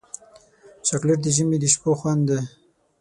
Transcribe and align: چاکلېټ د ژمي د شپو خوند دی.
چاکلېټ 0.87 1.19
د 1.23 1.27
ژمي 1.35 1.57
د 1.59 1.65
شپو 1.73 1.91
خوند 1.99 2.21
دی. 2.29 2.39